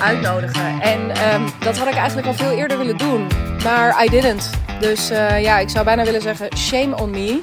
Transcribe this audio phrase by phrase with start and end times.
[0.00, 0.80] uitnodigen.
[0.80, 3.26] En ehm, dat had ik eigenlijk al veel eerder willen doen.
[3.64, 4.50] Maar I didn't.
[4.80, 7.40] Dus uh, ja, ik zou bijna willen zeggen shame on me.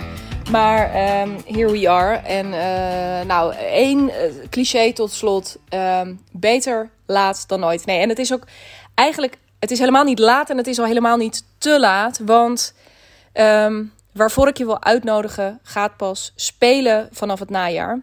[0.51, 0.85] Maar
[1.21, 2.15] um, here we are.
[2.15, 4.13] En uh, nou, één uh,
[4.49, 5.57] cliché tot slot.
[5.69, 7.85] Um, beter laat dan nooit.
[7.85, 8.43] Nee, en het is ook
[8.93, 9.37] eigenlijk...
[9.59, 12.19] Het is helemaal niet laat en het is al helemaal niet te laat.
[12.25, 12.73] Want
[14.13, 18.01] waarvoor ik je wil uitnodigen gaat pas spelen vanaf het najaar.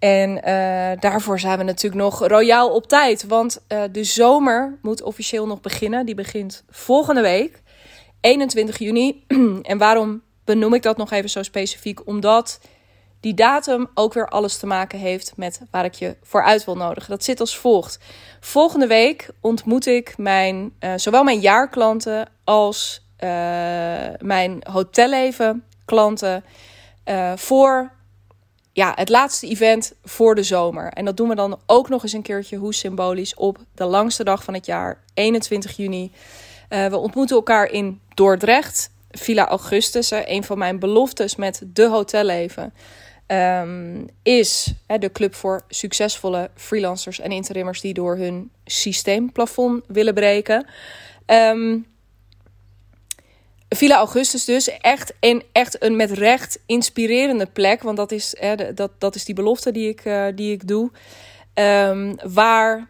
[0.00, 3.26] En uh, daarvoor zijn we natuurlijk nog royaal op tijd.
[3.26, 6.06] Want uh, de zomer moet officieel nog beginnen.
[6.06, 7.62] Die begint volgende week,
[8.20, 9.24] 21 juni.
[9.62, 12.06] en waarom benoem ik dat nog even zo specifiek?
[12.06, 12.60] Omdat
[13.20, 16.76] die datum ook weer alles te maken heeft met waar ik je voor uit wil
[16.76, 17.10] nodigen.
[17.10, 17.98] Dat zit als volgt.
[18.40, 23.08] Volgende week ontmoet ik mijn, uh, zowel mijn jaarklanten als
[24.18, 26.44] mijn hotelleven klanten
[27.36, 27.92] voor
[28.80, 30.92] ja, het laatste event voor de zomer.
[30.92, 34.24] En dat doen we dan ook nog eens een keertje, hoe symbolisch, op de langste
[34.24, 36.12] dag van het jaar, 21 juni.
[36.70, 40.10] Uh, we ontmoeten elkaar in Dordrecht, Villa Augustus.
[40.10, 42.72] een van mijn beloftes met de hotelleven
[43.26, 50.14] um, is hè, de club voor succesvolle freelancers en interimmers die door hun systeemplafond willen
[50.14, 50.66] breken.
[51.26, 51.86] Um,
[53.76, 54.78] Villa Augustus dus.
[54.78, 57.82] Echt, een, echt een met recht inspirerende plek.
[57.82, 60.90] Want dat is, hè, dat, dat is die belofte die ik, uh, die ik doe.
[61.54, 62.88] Um, waar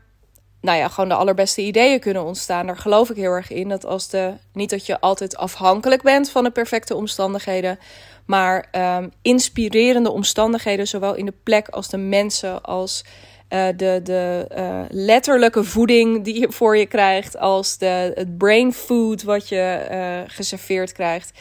[0.61, 2.67] nou ja, gewoon de allerbeste ideeën kunnen ontstaan.
[2.67, 3.69] Daar geloof ik heel erg in.
[3.69, 7.79] Dat als de, niet dat je altijd afhankelijk bent van de perfecte omstandigheden.
[8.27, 13.05] Maar um, inspirerende omstandigheden, zowel in de plek als de mensen, als
[13.51, 18.73] uh, de, de uh, letterlijke voeding die je voor je krijgt, als de, het brain
[18.73, 21.39] food wat je uh, geserveerd krijgt.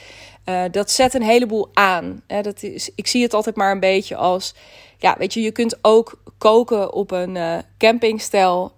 [0.72, 2.22] dat zet een heleboel aan.
[2.42, 4.54] dat is, ik zie het altijd maar een beetje als,
[4.98, 8.72] ja, weet je, je kunt ook koken op een campingstel.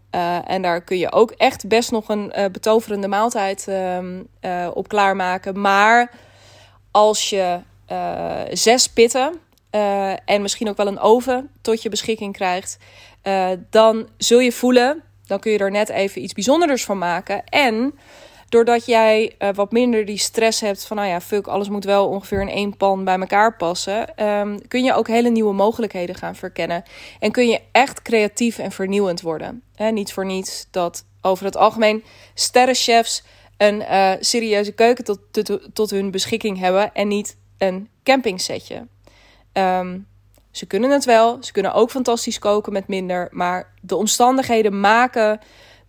[0.46, 4.22] en daar kun je ook echt best nog een betoverende maaltijd ehm,
[4.74, 5.62] op klaarmaken.
[5.62, 6.12] Maar
[6.92, 7.60] als je
[8.52, 9.40] zes pitten
[10.26, 12.78] en misschien ook wel een oven tot je beschikking krijgt,
[13.24, 17.44] uh, dan zul je voelen, dan kun je er net even iets bijzonders van maken.
[17.46, 17.94] En
[18.50, 22.08] doordat jij uh, wat minder die stress hebt van, nou ja, fuck, alles moet wel
[22.08, 26.36] ongeveer in één pan bij elkaar passen, um, kun je ook hele nieuwe mogelijkheden gaan
[26.36, 26.84] verkennen.
[27.20, 29.64] En kun je echt creatief en vernieuwend worden.
[29.76, 32.04] He, niet voor niets dat over het algemeen
[32.34, 33.24] sterrenchefs
[33.58, 35.20] een uh, serieuze keuken tot,
[35.74, 38.88] tot, hun beschikking hebben en niet een campingsetje.
[39.54, 40.08] Um,
[40.52, 41.38] ze kunnen het wel.
[41.42, 43.28] Ze kunnen ook fantastisch koken met minder.
[43.32, 45.40] Maar de omstandigheden maken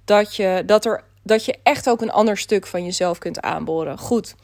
[0.04, 3.98] dat je, dat er, dat je echt ook een ander stuk van jezelf kunt aanboren.
[3.98, 4.34] Goed.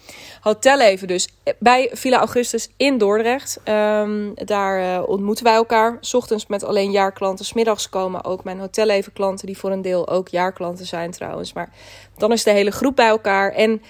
[0.41, 1.29] Hotel even dus.
[1.59, 3.61] Bij Villa Augustus in Dordrecht.
[3.65, 5.97] Um, daar uh, ontmoeten wij elkaar.
[6.01, 7.45] S ochtends met alleen jaarklanten.
[7.45, 9.47] Smiddags komen ook mijn hotelleven klanten.
[9.47, 11.53] Die voor een deel ook jaarklanten zijn trouwens.
[11.53, 11.71] Maar
[12.17, 13.53] dan is de hele groep bij elkaar.
[13.53, 13.83] En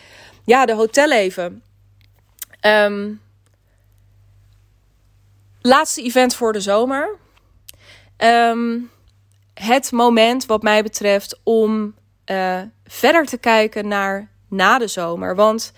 [0.44, 1.62] ja, de hotelleven.
[2.66, 3.20] Um,
[5.68, 7.16] laatste event voor de zomer.
[8.16, 8.90] Um,
[9.54, 11.94] het moment, wat mij betreft, om
[12.26, 15.34] uh, verder te kijken naar na de zomer.
[15.34, 15.72] Want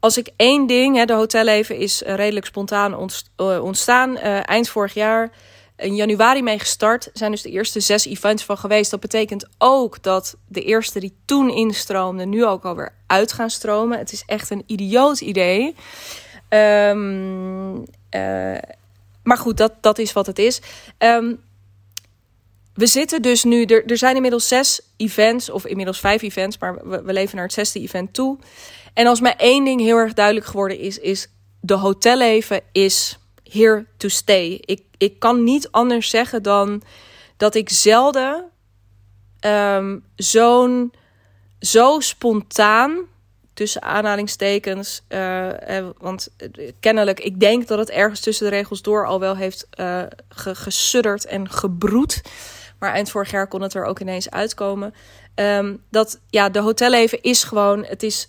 [0.00, 4.10] als ik één ding, hè, de hotelleven is redelijk spontaan uh, ontstaan.
[4.10, 5.30] Uh, eind vorig jaar,
[5.76, 8.90] in januari mee gestart, zijn dus de eerste zes events van geweest.
[8.90, 13.98] Dat betekent ook dat de eerste die toen instroomden, nu ook alweer uit gaan stromen.
[13.98, 15.74] Het is echt een idioot idee.
[16.48, 17.84] Um,
[19.24, 20.60] maar goed, dat, dat is wat het is.
[20.98, 21.40] Um,
[22.74, 26.88] we zitten dus nu, er, er zijn inmiddels zes events, of inmiddels vijf events, maar
[26.88, 28.38] we, leven naar het zesde event toe.
[28.94, 31.28] En als mij één ding heel erg duidelijk geworden is, is
[31.60, 34.58] de hotelleven is here to stay.
[34.60, 36.82] Ik, ik kan niet anders zeggen dan
[37.36, 38.44] dat ik zelden
[39.40, 40.92] um, zo'n
[41.60, 42.98] zo spontaan
[43.54, 45.02] tussen aanhalingstekens.
[45.08, 46.28] Uh, eh, want
[46.80, 49.66] kennelijk, ik denk dat het ergens tussen de regels door al wel heeft
[50.28, 52.22] gesudderd en gebroed.
[52.78, 54.94] Maar eind vorig jaar kon het er ook ineens uitkomen.
[55.34, 58.28] Um, dat ja, de hotelleven is gewoon, het is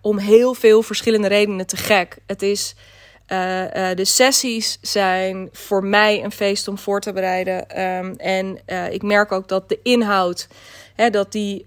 [0.00, 2.18] om heel veel verschillende redenen te gek.
[2.26, 2.74] Het is.
[3.32, 7.82] Uh, de sessies zijn voor mij een feest om voor te bereiden.
[7.82, 8.58] Um, en
[8.90, 10.48] ik merk ook dat de inhoud
[10.94, 11.66] Hè, dat die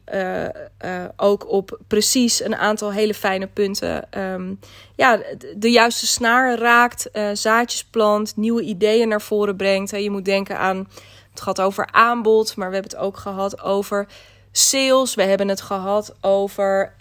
[1.16, 4.60] ook op precies een aantal hele fijne punten um,
[4.96, 5.20] ja,
[5.56, 9.92] de juiste snaar raakt, zaadjes plant, nieuwe ideeën naar voren brengt.
[9.92, 10.88] Je moet denken aan,
[11.32, 14.08] het gaat over aanbod, maar we hebben het ook gehad over
[14.52, 15.16] sales.
[15.16, 16.94] We hebben het gehad over,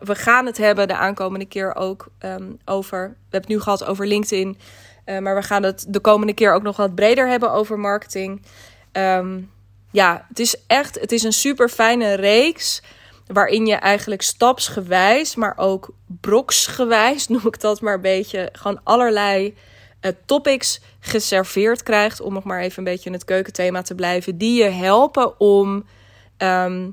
[0.00, 3.84] we gaan het hebben de aankomende keer ook um, over, we hebben het nu gehad
[3.84, 4.58] over LinkedIn.
[5.20, 8.42] maar we gaan het de komende keer ook nog wat breder hebben over marketing.
[8.92, 9.50] Um,
[9.92, 12.82] ja, het is echt, het is een super fijne reeks.
[13.26, 19.56] Waarin je eigenlijk stapsgewijs, maar ook broksgewijs, noem ik dat maar een beetje, gewoon allerlei
[20.00, 22.20] uh, topics geserveerd krijgt.
[22.20, 24.38] Om nog maar even een beetje in het keukenthema te blijven.
[24.38, 25.84] Die je helpen om
[26.42, 26.90] ehm,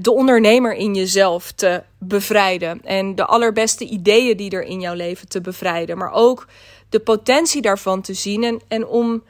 [0.00, 2.80] de ondernemer in jezelf te bevrijden.
[2.84, 5.98] En de allerbeste ideeën die er in jouw leven te bevrijden.
[5.98, 6.48] Maar ook
[6.88, 8.44] de potentie daarvan te zien.
[8.44, 9.22] En, en om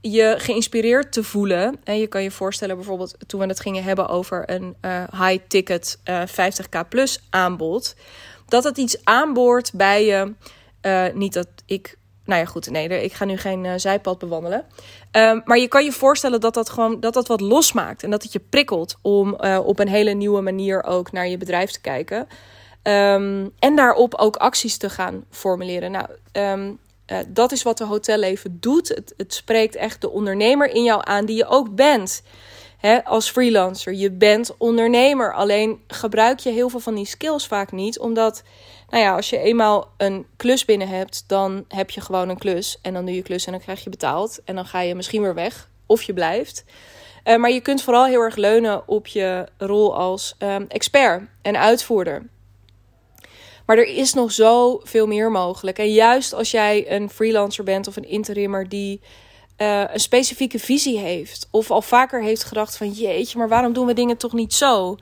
[0.00, 1.76] je geïnspireerd te voelen.
[1.84, 5.98] En je kan je voorstellen, bijvoorbeeld toen we het gingen hebben over een uh, high-ticket
[6.04, 7.94] uh, 50k plus aanbod.
[8.48, 10.32] Dat het iets aanboort bij je.
[10.82, 11.98] Uh, niet dat ik.
[12.26, 14.64] Nou ja, goed, nee, ik ga nu geen uh, zijpad bewandelen.
[15.12, 18.02] Um, maar je kan je voorstellen dat dat gewoon dat dat wat losmaakt.
[18.02, 19.34] En dat het je prikkelt om
[19.64, 22.28] op een hele nieuwe manier ook naar je bedrijf te kijken.
[22.82, 25.90] Um, en daarop ook acties te gaan formuleren.
[25.90, 28.88] Nou, um, uh, dat is wat de hotelleven doet.
[28.88, 32.22] Het, het, spreekt echt de ondernemer in jou aan die je ook bent.
[32.76, 35.34] He, als freelancer, je bent ondernemer.
[35.34, 37.98] Alleen gebruik je heel veel van die skills vaak niet.
[37.98, 38.42] Omdat,
[38.90, 42.78] nou ja, als je eenmaal een klus binnen hebt, dan heb je gewoon een klus.
[42.82, 44.40] En dan doe je klus en dan krijg je betaald.
[44.44, 45.68] En dan ga je misschien weer weg.
[45.86, 46.64] Of je blijft.
[47.24, 51.58] Uh, maar je kunt vooral heel erg leunen op je rol als um, expert en
[51.58, 52.26] uitvoerder.
[53.66, 55.78] Maar er is nog zoveel meer mogelijk.
[55.78, 59.00] En juist als jij een freelancer bent of een interimmer die
[59.56, 61.48] uh, een specifieke visie heeft.
[61.50, 64.96] Of al vaker heeft gedacht van jeetje, maar waarom doen we dingen toch niet zo?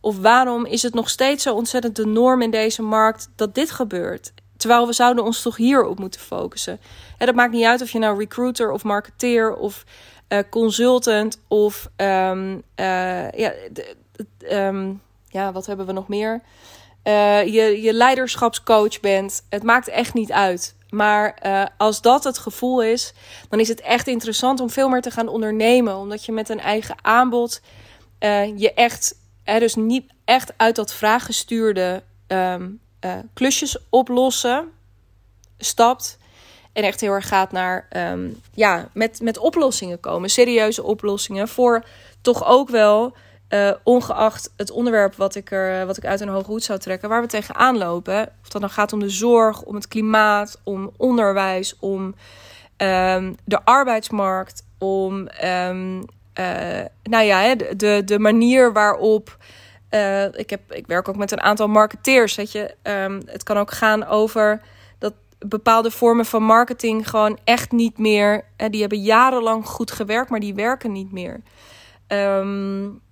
[0.00, 3.70] Of waarom is het nog steeds zo ontzettend de norm in deze markt dat dit
[3.70, 4.32] gebeurt?
[4.56, 6.80] Terwijl we zouden ons toch hierop moeten focussen.
[7.18, 9.84] En dat maakt niet uit of je nou recruiter of marketeer of
[10.28, 13.52] uh, consultant of um, uh, ja,
[14.50, 16.42] um, ja, wat hebben we nog meer?
[17.46, 19.44] je, je leiderschapscoach bent.
[19.48, 20.74] Het maakt echt niet uit.
[20.94, 23.12] Maar uh, als dat het gevoel is,
[23.48, 25.96] dan is het echt interessant om veel meer te gaan ondernemen.
[25.96, 27.60] Omdat je met een eigen aanbod
[28.20, 32.80] uh, je echt, uh, dus niet echt uit dat vraaggestuurde um,
[33.32, 34.68] klusjes oplossen
[35.58, 36.18] stapt.
[36.72, 40.30] En echt heel erg gaat naar, um, ja, met, met oplossingen komen.
[40.30, 41.84] Serieuze oplossingen voor
[42.20, 43.14] toch ook wel
[43.48, 47.08] uh, ongeacht het onderwerp wat ik, er, wat ik uit een hoge hoed zou trekken,
[47.08, 48.22] waar we tegenaan lopen.
[48.42, 52.14] Of dat dan gaat om de zorg, om het klimaat, om onderwijs, om
[52.76, 56.04] um, de arbeidsmarkt, om um,
[56.40, 59.36] uh, nou ja, de, de manier waarop.
[59.90, 62.34] Uh, ik, heb, ik werk ook met een aantal marketeers.
[62.34, 64.60] Weet je, um, het kan ook gaan over
[64.98, 68.44] dat bepaalde vormen van marketing gewoon echt niet meer.
[68.70, 71.42] Die hebben jarenlang goed gewerkt, maar die werken niet meer.
[72.08, 73.02] Um,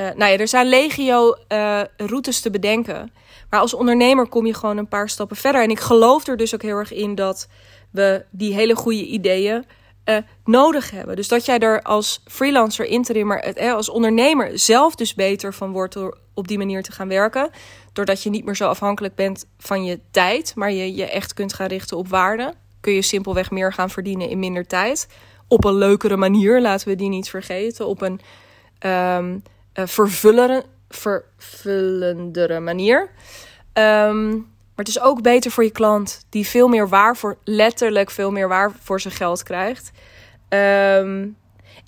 [0.00, 3.12] uh, nou ja, er zijn legio uh, routes te bedenken.
[3.50, 5.62] Maar als ondernemer kom je gewoon een paar stappen verder.
[5.62, 7.48] En ik geloof er dus ook heel erg in dat
[7.90, 9.64] we die hele goede ideeën
[10.04, 11.16] uh, nodig hebben.
[11.16, 16.18] Dus dat jij er als freelancer, interimmer, als ondernemer zelf dus beter van wordt door
[16.34, 17.50] op die manier te gaan werken.
[17.92, 21.54] Doordat je niet meer zo afhankelijk bent van je tijd, maar je je echt kunt
[21.54, 22.54] gaan richten op waarde.
[22.80, 25.08] Kun je simpelweg meer gaan verdienen in minder tijd.
[25.48, 27.86] Op een leukere manier, laten we die niet vergeten.
[27.86, 28.20] Op een
[28.90, 29.42] um,
[29.74, 33.10] uh, vervullendere manier.
[33.74, 38.10] Um, maar het is ook beter voor je klant, die veel meer waar voor, letterlijk
[38.10, 39.90] veel meer waar voor zijn geld krijgt.
[40.48, 41.36] Um,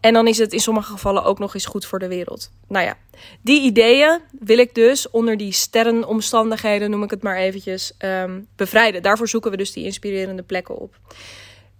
[0.00, 2.50] en dan is het in sommige gevallen ook nog eens goed voor de wereld.
[2.68, 2.96] Nou ja,
[3.40, 9.02] die ideeën wil ik dus onder die sterrenomstandigheden, noem ik het maar eventjes, um, bevrijden.
[9.02, 10.98] Daarvoor zoeken we dus die inspirerende plekken op.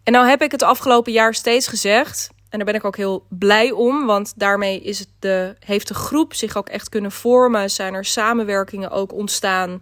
[0.02, 2.30] En nou heb ik het afgelopen jaar steeds gezegd.
[2.52, 5.94] En daar ben ik ook heel blij om, want daarmee is het de, heeft de
[5.94, 7.70] groep zich ook echt kunnen vormen.
[7.70, 9.78] Zijn er samenwerkingen ook ontstaan,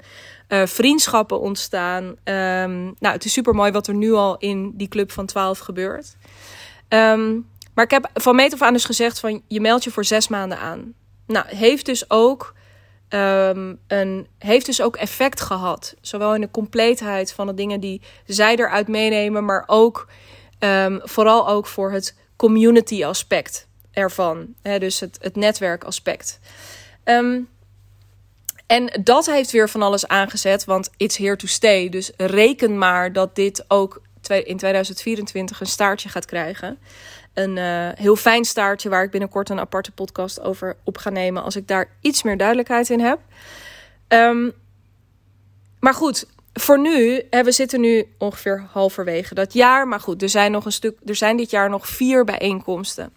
[0.49, 2.05] uh, vriendschappen ontstaan.
[2.05, 5.59] Um, nou, het is super mooi wat er nu al in die club van 12
[5.59, 6.17] gebeurt.
[6.89, 10.05] Um, maar ik heb van meet af aan dus gezegd van je meldt je voor
[10.05, 10.95] zes maanden aan.
[11.27, 12.55] Nou, heeft dus ook,
[13.09, 15.95] um, een, heeft dus ook effect gehad.
[16.01, 20.09] Zowel in de compleetheid van de dingen die zij eruit meenemen, maar ook
[21.05, 24.55] vooral ook voor het community aspect ervan.
[24.63, 26.39] Hè, dus het, het netwerkaspect.
[27.05, 27.49] Um,
[28.67, 31.89] en dat heeft weer van alles aangezet, want it's here to stay.
[31.89, 34.03] Dus reken maar dat dit ook
[34.45, 36.79] in 2024 een staartje gaat krijgen.
[37.35, 41.43] Een uh, heel fijn staartje waar ik binnenkort een aparte podcast over op ga nemen
[41.43, 43.19] als ik daar iets meer duidelijkheid in heb.
[44.09, 44.53] Um,
[45.81, 49.89] maar goed, voor nu, hè, we zitten nu ongeveer halverwege dat jaar.
[49.89, 53.13] Maar goed, er zijn, nog een stuk, er zijn dit jaar nog vier bijeenkomsten.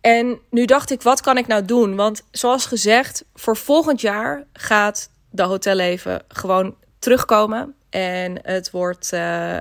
[0.00, 1.96] En nu dacht ik, wat kan ik nou doen?
[1.96, 7.74] Want zoals gezegd, voor volgend jaar gaat de hotelleven gewoon terugkomen.
[7.90, 9.56] En het wordt uh,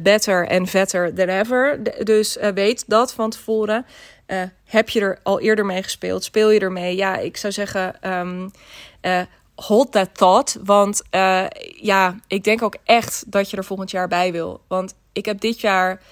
[0.00, 1.78] better en vetter than ever.
[2.04, 3.86] Dus weet dat van tevoren.
[4.64, 6.24] heb je er al eerder mee gespeeld?
[6.24, 6.96] Speel je ermee?
[6.96, 8.50] Ja, ik zou zeggen, um,
[9.56, 10.58] hold that thought.
[10.64, 11.02] Want
[11.80, 14.60] ja, ik denk ook echt dat je er volgend jaar bij wil.
[14.68, 16.02] Want ik heb dit jaar,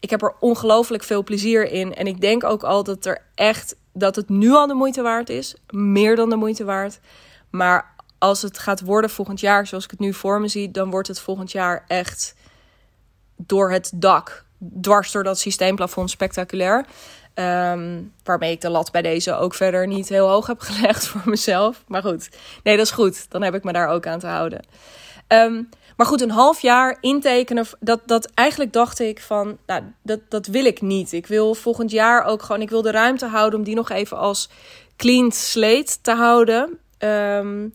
[0.00, 1.94] ik heb er ongelooflijk veel plezier in.
[1.94, 5.28] En ik denk ook al dat er echt, dat het nu al de moeite waard
[5.28, 5.54] is.
[5.70, 7.00] Meer dan de moeite waard.
[7.50, 10.90] Maar als het gaat worden volgend jaar, zoals ik het nu voor me zie, dan
[10.90, 12.34] wordt het volgend jaar echt
[13.36, 14.44] door het dak,
[14.80, 16.86] dwars door dat systeemplafond spectaculair.
[17.40, 21.20] Ehm, waarmee ik de lat bij deze ook verder niet heel hoog heb gelegd voor
[21.24, 21.84] mezelf.
[21.86, 22.28] Maar goed,
[22.62, 23.30] nee, dat is goed.
[23.30, 24.66] Dan heb ik me daar ook aan te houden.
[25.26, 25.62] Ehm,
[25.96, 30.46] maar goed, een half jaar intekenen, dat, dat eigenlijk dacht ik van, nou, dat, dat
[30.46, 31.12] wil ik niet.
[31.12, 34.16] Ik wil volgend jaar ook gewoon, ik wil de ruimte houden om die nog even
[34.16, 34.48] als
[34.96, 36.78] clean slate te houden.
[36.98, 37.74] Um,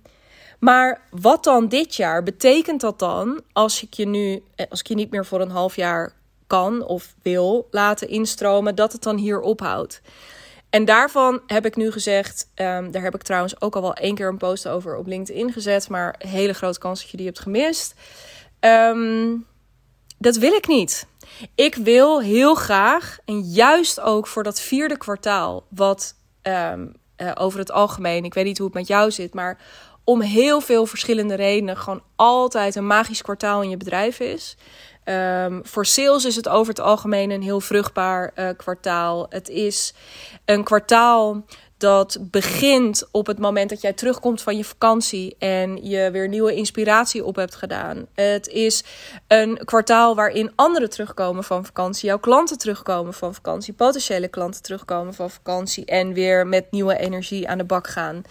[0.59, 2.23] maar wat dan dit jaar?
[2.23, 5.49] Betekent dat dan als ik je nu, eh, als ik je niet meer voor een
[5.49, 6.13] half jaar
[6.47, 10.01] kan of wil laten instromen, dat het dan hier ophoudt?
[10.69, 14.15] En daarvan heb ik nu gezegd, um, daar heb ik trouwens ook al wel één
[14.15, 17.39] keer een post over op LinkedIn gezet, maar hele grote kans dat je die hebt
[17.39, 17.93] gemist.
[18.59, 19.45] Um,
[20.17, 21.07] dat wil ik niet.
[21.55, 27.59] Ik wil heel graag, en juist ook voor dat vierde kwartaal, wat um, uh, over
[27.59, 29.57] het algemeen, ik weet niet hoe het met jou zit, maar
[30.03, 34.57] om heel veel verschillende redenen gewoon altijd een magisch kwartaal in je bedrijf is.
[35.05, 39.25] Um, voor sales is het over het algemeen een heel vruchtbaar uh, kwartaal.
[39.29, 39.93] Het is
[40.45, 41.45] een kwartaal
[41.77, 46.53] dat begint op het moment dat jij terugkomt van je vakantie en je weer nieuwe
[46.53, 48.07] inspiratie op hebt gedaan.
[48.13, 48.83] Het is
[49.27, 55.13] een kwartaal waarin anderen terugkomen van vakantie, jouw klanten terugkomen van vakantie, potentiële klanten terugkomen
[55.13, 58.23] van vakantie en weer met nieuwe energie aan de bak gaan.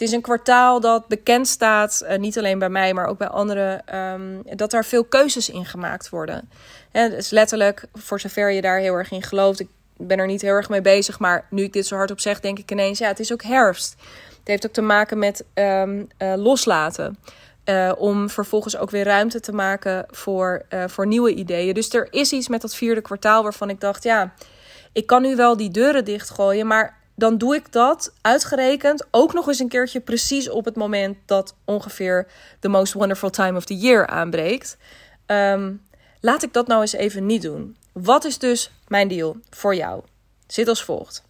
[0.00, 3.28] Het is een kwartaal dat bekend staat, uh, niet alleen bij mij, maar ook bij
[3.28, 6.50] anderen, um, dat daar veel keuzes in gemaakt worden.
[6.90, 10.40] Het is letterlijk, voor zover je daar heel erg in gelooft, ik ben er niet
[10.40, 12.98] heel erg mee bezig, maar nu ik dit zo hard op zeg, denk ik ineens,
[12.98, 13.96] ja, het is ook herfst.
[14.38, 17.18] Het heeft ook te maken met um, uh, loslaten.
[17.64, 21.74] Uh, om vervolgens ook weer ruimte te maken voor, voor nieuwe ideeën.
[21.74, 24.32] Dus er is iets met dat vierde kwartaal waarvan ik dacht, ja,
[24.92, 29.48] ik kan nu wel die deuren dichtgooien, maar dan doe ik dat uitgerekend ook nog
[29.48, 32.26] eens een keertje precies op het moment dat ongeveer
[32.60, 34.76] the most wonderful time of the year aanbreekt.
[35.26, 35.82] Um,
[36.20, 37.76] laat ik dat nou eens even niet doen.
[37.92, 40.02] Wat is dus mijn deal voor jou?
[40.46, 41.22] Zit als volgt.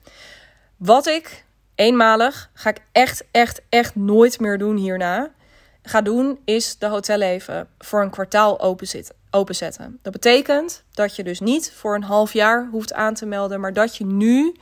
[0.77, 1.45] Wat ik
[1.75, 5.31] eenmalig ga ik echt, echt, echt nooit meer doen hierna.
[5.83, 8.61] Ga doen is de hotelleven voor een kwartaal
[9.31, 9.99] openzetten.
[10.03, 13.73] Dat betekent dat je dus niet voor een half jaar hoeft aan te melden, maar
[13.73, 14.55] dat je nu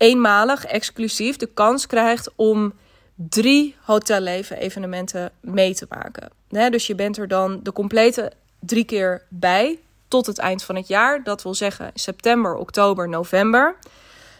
[0.00, 2.72] eenmalig, exclusief de kans krijgt om
[3.14, 6.30] drie hotelleven evenementen mee te maken.
[6.48, 9.78] dus je bent er dan de complete drie keer bij
[10.08, 11.22] tot het eind van het jaar.
[11.22, 13.76] Dat wil zeggen september, oktober, november.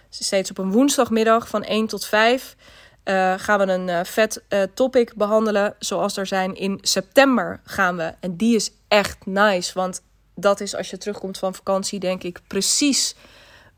[0.09, 2.57] Steeds op een woensdagmiddag van 1 tot 5
[3.05, 5.75] uh, eh, gaan we een uh, vet uh, topic behandelen.
[5.79, 8.15] Zoals er zijn in september gaan we.
[8.21, 9.73] En die is echt nice.
[9.75, 10.03] Want
[10.35, 13.15] dat is als je terugkomt van vakantie, denk ik, precies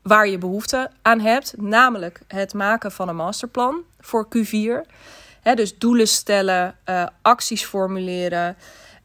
[0.03, 4.89] waar je behoefte aan hebt, namelijk het maken van een masterplan voor Q4.
[5.55, 8.57] dus doelen stellen, uh, acties formuleren.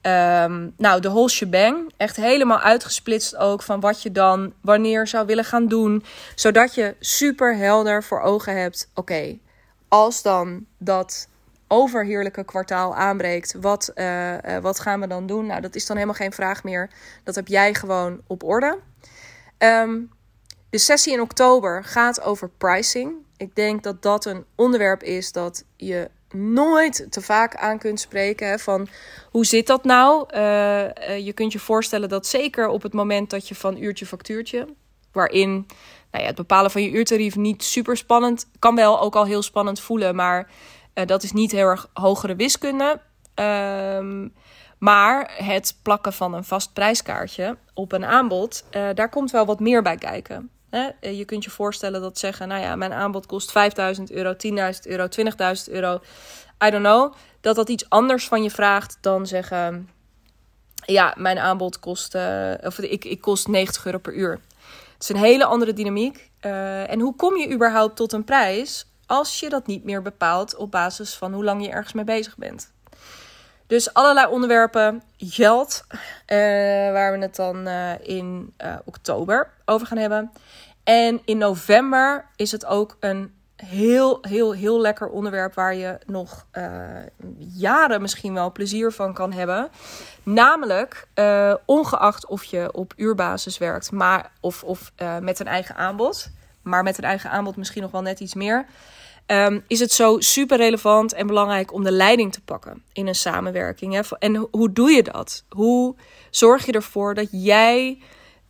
[0.02, 1.93] Um, nou, de whole shebang.
[1.97, 6.05] Echt helemaal uitgesplitst ook van wat je dan wanneer zou willen gaan doen.
[6.35, 8.90] Zodat je super helder voor ogen hebt.
[8.95, 9.38] Oké,
[9.88, 11.28] als dan dat
[11.69, 15.47] overheerlijke kwartaal aanbreekt, wat, uh, uh, wat gaan we dan doen?
[15.47, 16.90] Nou, dat is dan helemaal geen vraag meer.
[17.25, 18.78] Dat heb jij gewoon op orde.
[19.59, 20.11] Um,
[20.71, 23.13] de sessie in oktober gaat over pricing.
[23.37, 28.61] Ik denk dat dat een onderwerp is dat je nooit te vaak aan kunt spreken.
[28.61, 28.89] Van
[29.31, 30.35] hoe zit dat nou?
[30.35, 34.07] Uh, uh, je kunt je voorstellen dat zeker op het moment dat je van uurtje
[34.07, 34.69] factuurtje,
[35.13, 35.51] waarin
[36.11, 39.43] nou ja, het bepalen van je uurtarief niet super spannend, kan wel ook al heel
[39.43, 40.51] spannend voelen, maar
[40.95, 43.01] uh, dat is niet heel erg hogere wiskunde.
[43.35, 44.35] Um,
[44.79, 49.83] maar het plakken van een vast prijskaartje op een aanbod, daar komt wel wat meer
[49.83, 50.51] bij kijken.
[51.01, 54.39] Je kunt je voorstellen dat zeggen, nou ja, mijn aanbod kost 5000 euro, 10.000
[54.83, 55.07] euro,
[55.67, 56.01] 20.000 euro.
[56.65, 57.15] I don't know.
[57.41, 59.91] Dat dat iets anders van je vraagt dan zeggen,
[60.85, 64.41] ja, mijn aanbod kost, uh, of ik, ik kost 90 euro per uur.
[64.93, 66.31] Het is een hele andere dynamiek.
[66.41, 70.57] Uh, en hoe kom je überhaupt tot een prijs als je dat niet meer bepaalt
[70.57, 72.73] op basis van hoe lang je ergens mee bezig bent?
[73.69, 75.99] Dus allerlei onderwerpen, geld, uh,
[76.93, 80.33] waar we het dan uh, in uh, oktober over gaan hebben.
[80.85, 86.47] En in november is het ook een heel, heel, heel lekker onderwerp waar je nog
[87.39, 89.69] jaren misschien wel plezier van kan hebben.
[90.23, 91.07] Namelijk,
[91.65, 96.31] ongeacht of je op uurbasis werkt maar, of, of met een eigen aanbod.
[96.63, 98.67] maar met een eigen aanbod misschien nog wel net iets meer.
[99.29, 103.15] Ehm, is het zo super relevant en belangrijk om de leiding te pakken in een
[103.15, 103.95] samenwerking.
[103.95, 104.01] Hè?
[104.19, 105.45] En hoe doe je dat?
[105.49, 105.95] Hoe
[106.31, 107.99] zorg je ervoor dat jij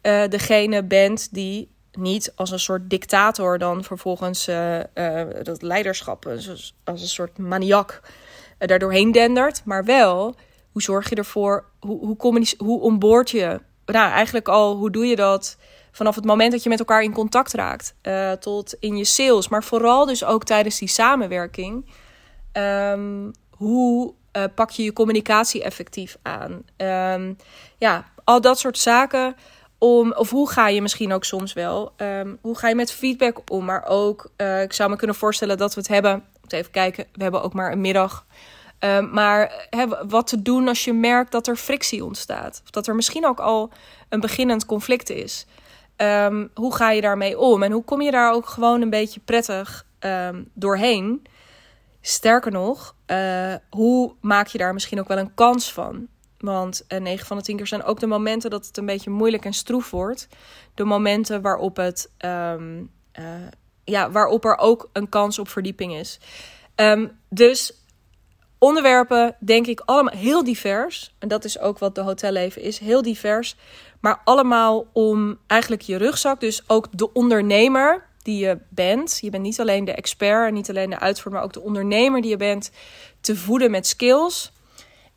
[0.03, 6.27] uh, degene bent die niet als een soort dictator dan vervolgens uh, uh, dat leiderschap
[6.27, 8.01] als, een soort maniak
[8.59, 10.35] daardoorheen dendert, maar wel
[10.73, 13.61] hoe zorg je ervoor, hoe, hoe, hoe onboord je,
[13.95, 15.57] nou eigenlijk al, hoe doe je dat
[15.93, 17.95] vanaf het moment dat je met elkaar in contact raakt,
[18.41, 21.91] tot in je sales, maar vooral dus ook tijdens die samenwerking.
[22.53, 24.15] Um, hoe
[24.55, 26.63] pak je je communicatie effectief aan?
[27.13, 27.37] Um,
[27.79, 29.37] ja, al dat soort zaken
[29.79, 33.51] om, of hoe ga je misschien ook soms wel, um, hoe ga je met feedback
[33.51, 33.65] om?
[33.65, 37.07] Maar ook, uh, ik zou me kunnen voorstellen dat we het hebben, moet even kijken,
[37.13, 38.27] we hebben ook maar een middag.
[38.81, 39.69] Um, maar
[40.09, 42.61] wat te doen als je merkt dat er frictie ontstaat.
[42.65, 43.71] Of dat er misschien ook al
[44.09, 45.47] een beginnend conflict is.
[45.97, 47.63] Um, hoe ga je daarmee om?
[47.63, 49.87] En hoe kom je daar ook gewoon een beetje prettig
[50.55, 51.27] doorheen?
[52.01, 56.07] Sterker nog, uh, hoe maak je daar misschien ook wel een kans van?
[56.39, 58.87] Want uh, eh, 9 van de 10 keer zijn ook de momenten dat het een
[58.87, 60.29] beetje moeilijk en stroef wordt.
[60.75, 62.55] De momenten waarop, het, uh,
[63.85, 66.21] ja, waarop er ook een kans op verdieping is.
[67.29, 67.78] Dus
[68.59, 71.15] onderwerpen, denk ik, allemaal heel divers.
[71.19, 73.57] En dat is ook wat de hotelleven is, heel divers.
[74.01, 79.19] Maar allemaal om eigenlijk je rugzak, dus ook de ondernemer die je bent.
[79.21, 82.31] Je bent niet alleen de expert, niet alleen de uitvoerder, maar ook de ondernemer die
[82.31, 82.71] je bent.
[83.21, 84.53] Te voeden met skills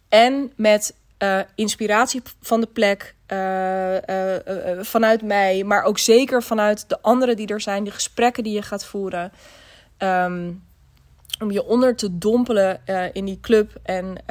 [0.10, 4.36] en met uh, inspiratie van de plek, uh, uh,
[4.80, 8.62] vanuit mij, maar ook zeker vanuit de anderen die er zijn, de gesprekken die je
[8.62, 9.32] gaat voeren.
[9.98, 10.64] Um,
[11.42, 12.82] om je onder te dompelen
[13.14, 14.26] in die club en,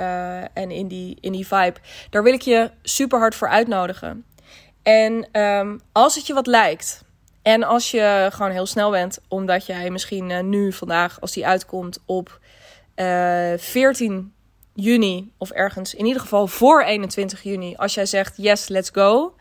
[0.55, 1.79] en in, die, in die vibe.
[2.11, 4.25] Daar wil ik je super hard voor uitnodigen.
[4.83, 7.05] En um, als het je wat lijkt,
[7.43, 11.99] en als je gewoon heel snel bent, omdat jij misschien nu vandaag, als die uitkomt
[12.07, 12.41] op
[13.57, 14.33] 14
[14.75, 19.35] juni of ergens, in ieder geval voor 21 juni, als jij zegt yes, let's go,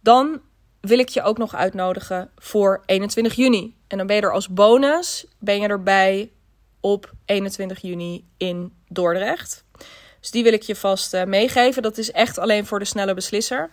[0.00, 0.40] dan
[0.80, 3.76] wil ik je ook nog uitnodigen voor 21 juni.
[3.88, 6.30] En dan ben je er als bonus, ben je erbij
[6.84, 9.64] op 21 juni in Dordrecht.
[10.20, 11.82] Dus die wil ik je vast uh, meegeven.
[11.82, 13.70] Dat is echt alleen voor de snelle beslisser.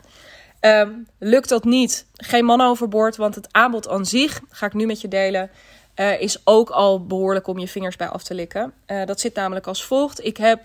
[0.62, 4.86] Um, lukt dat niet, geen man overboord, want het aanbod aan zich, ga ik nu
[4.86, 5.50] met je delen,
[5.95, 8.74] uh, is ook al behoorlijk om je vingers bij af te likken.
[8.88, 10.26] Uh, dat zit namelijk als volgt.
[10.26, 10.60] Ik heb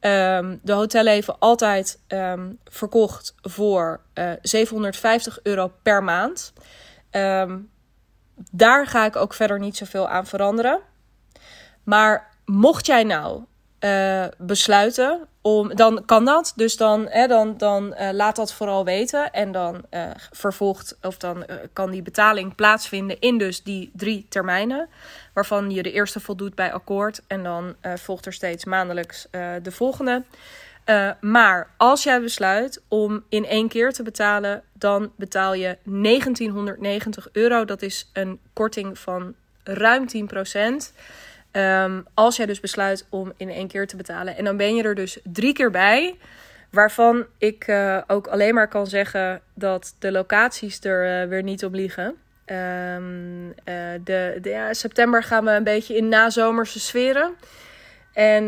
[0.00, 6.52] um, de hotelleven altijd um, verkocht voor uh, eh, 750 euro per maand.
[8.50, 10.80] Daar ga ik ook verder niet zoveel aan veranderen.
[11.84, 13.42] Maar mocht jij nou
[13.84, 16.52] uh, besluiten om, dan kan dat.
[16.56, 19.32] Dus dan, hè, dan, dan uh, laat dat vooral weten.
[19.32, 24.88] En dan uh, vervolgt, of dan kan die betaling plaatsvinden in dus die drie termijnen.
[25.32, 27.22] Waarvan je de eerste voldoet bij akkoord.
[27.26, 29.28] En dan volgt er steeds maandelijks
[29.62, 30.22] de volgende.
[31.20, 37.64] maar als jij besluit om in één keer te betalen, dan betaal je 1990 euro.
[37.64, 40.92] Dat is een korting van ruim 10 procent.
[41.52, 44.36] Um, als jij dus besluit om in één keer te betalen.
[44.36, 46.18] En dan ben je er dus drie keer bij.
[46.70, 51.64] Waarvan ik uh, ook alleen maar kan zeggen dat de locaties er uh, weer niet
[51.64, 52.04] op liegen.
[52.04, 53.54] Um,
[54.04, 57.34] de, ja, september gaan we een beetje in nazomerse sferen.
[58.12, 58.44] En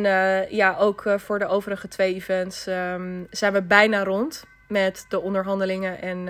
[0.51, 6.01] ja, ook voor de overige twee events um, zijn we bijna rond met de onderhandelingen.
[6.01, 6.29] En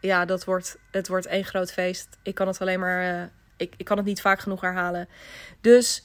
[0.00, 2.08] ja, dat wordt, het wordt één groot feest.
[2.22, 3.30] Ik kan het alleen maar.
[3.56, 5.08] ik, ik kan het niet vaak genoeg herhalen.
[5.60, 6.04] Dus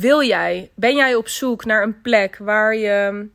[0.00, 3.28] wil jij, ben jij op zoek naar een plek waar je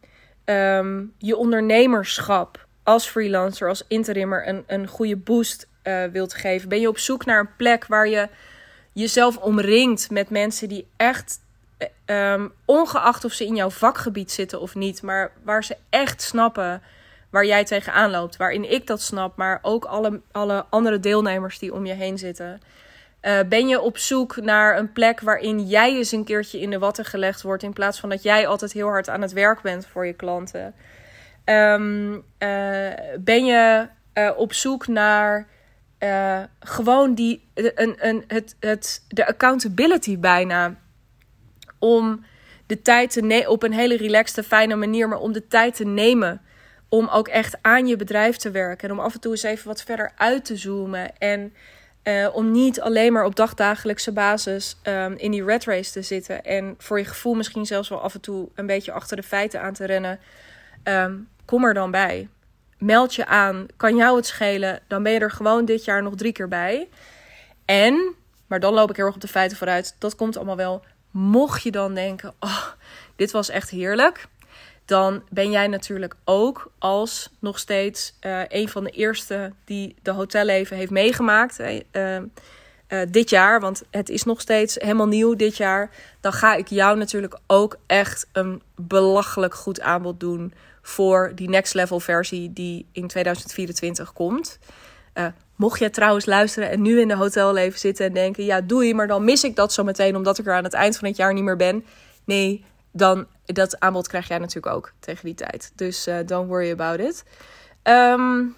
[0.46, 6.70] um, je ondernemerschap als freelancer, als interimmer een, een goede boost uh, wilt geven?
[6.70, 8.30] Ben je op zoek naar een plek waar je
[8.94, 11.40] jezelf omringt met mensen die echt,
[12.06, 16.82] um, ongeacht of ze in jouw vakgebied zitten of niet, maar waar ze echt snappen
[17.30, 21.74] waar jij tegenaan loopt, waarin ik dat snap, maar ook alle, alle andere deelnemers die
[21.74, 22.62] om je heen zitten.
[23.24, 26.80] Uh, ben je op zoek naar een plek waarin jij eens een keertje in de
[26.80, 29.86] watten gelegd wordt, in plaats van dat jij altijd heel hard aan het werk bent
[29.86, 30.74] voor je klanten?
[31.46, 32.22] Um, uh,
[33.20, 35.48] ben je uh, op zoek naar
[36.60, 40.76] gewoon die, een, een, het, het, de accountability bijna?
[41.80, 42.26] Om
[42.66, 45.86] de tijd te nemen op een hele relaxte, fijne manier, maar om de tijd te
[45.86, 46.42] nemen
[46.90, 48.90] om ook echt aan je bedrijf te werken.
[48.90, 51.18] En om af en toe eens even wat verder uit te zoomen.
[51.18, 51.54] En
[52.04, 56.44] uh, om niet alleen maar op dagdagelijkse basis um, in die red race te zitten.
[56.44, 59.62] En voor je gevoel misschien zelfs wel af en toe een beetje achter de feiten
[59.62, 60.20] aan te rennen.
[60.84, 62.30] Um, kom er dan bij.
[62.78, 63.66] Meld je aan.
[63.78, 64.80] Kan jou het schelen?
[64.88, 66.90] Dan ben je er gewoon dit jaar nog drie keer bij.
[67.66, 68.16] En
[68.48, 69.96] Maar dan loop ik heel erg op de feiten vooruit.
[70.00, 70.84] Dat komt allemaal wel.
[71.12, 72.68] Mocht je dan denken, oh,
[73.16, 74.28] dit was echt heerlijk.
[74.86, 80.12] Dan ben jij natuurlijk ook als nog steeds uh, een van de eerste die de
[80.12, 81.60] hotelleven heeft meegemaakt.
[81.60, 82.22] Uh, uh,
[83.10, 85.90] dit jaar, want het is nog steeds helemaal nieuw dit jaar.
[86.22, 91.74] Dan ga ik jou natuurlijk ook echt een belachelijk goed aanbod doen voor die next
[91.74, 94.60] level versie die in 2024 komt.
[95.56, 98.96] Mocht je trouwens luisteren en nu in de hotelleven zitten en denken: ja, doe je,
[98.96, 101.18] maar dan mis ik dat zo meteen omdat ik er aan het eind van het
[101.18, 101.86] jaar niet meer ben.
[102.24, 105.72] Nee, dan dat aanbod krijg jij natuurlijk ook tegen die tijd.
[105.76, 107.24] Dus uh, don't worry about it.
[107.84, 108.56] Um,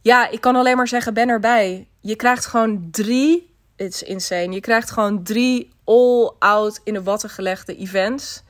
[0.00, 1.88] ja, ik kan alleen maar zeggen: ben erbij.
[2.00, 3.54] Je krijgt gewoon drie.
[3.76, 4.50] It's insane.
[4.50, 8.42] Je krijgt gewoon drie all-out in de watten gelegde events.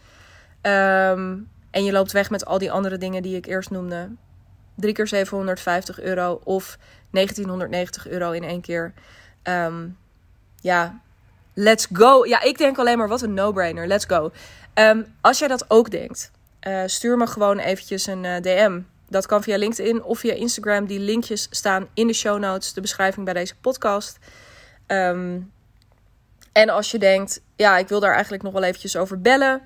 [0.62, 4.10] Um, en je loopt weg met al die andere dingen die ik eerst noemde.
[4.74, 6.78] Drie keer 750 euro of
[7.10, 8.92] 1990 euro in één keer.
[9.42, 9.96] Um,
[10.60, 11.00] ja,
[11.54, 12.24] let's go.
[12.24, 13.86] Ja, ik denk alleen maar wat een no-brainer.
[13.86, 14.30] Let's go.
[14.78, 16.30] Um, als jij dat ook denkt,
[16.66, 18.80] uh, stuur me gewoon eventjes een uh, DM.
[19.08, 20.86] Dat kan via LinkedIn of via Instagram.
[20.86, 24.18] Die linkjes staan in de show notes, de beschrijving bij deze podcast.
[24.86, 25.52] Um,
[26.52, 29.62] en als je denkt, ja, ik wil daar eigenlijk nog wel eventjes over bellen.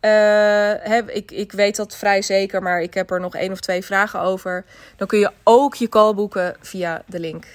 [0.00, 3.84] Uh, ik, ik weet dat vrij zeker, maar ik heb er nog één of twee
[3.84, 4.64] vragen over.
[4.96, 7.46] Dan kun je ook je call boeken via de link,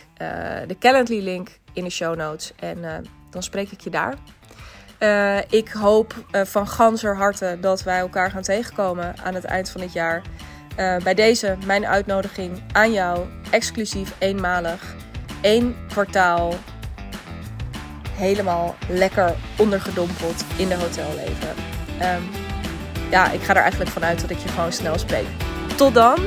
[0.68, 2.54] de Calendly link in de show notes.
[2.56, 4.16] En dan spreek ik je daar.
[5.50, 9.94] Ik hoop van ganser harte dat wij elkaar gaan tegenkomen aan het eind van het
[9.94, 10.22] jaar.
[11.04, 14.96] bij deze mijn uitnodiging aan jou, exclusief eenmalig,
[15.42, 16.54] één kwartaal
[18.20, 21.50] helemaal lekker ondergedompeld in de hotelleven.
[22.02, 22.30] Um,
[23.10, 25.28] ja, ik ga er eigenlijk vanuit dat ik je gewoon snel spreek.
[25.76, 26.18] Tot dan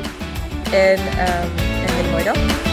[0.73, 2.72] en um, een hele mooie dag.